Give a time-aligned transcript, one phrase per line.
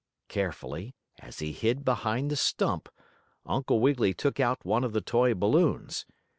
[0.29, 2.89] Carefully, as he hid behind the stump,
[3.45, 6.07] Uncle Wiggily took out one of the toy balloons.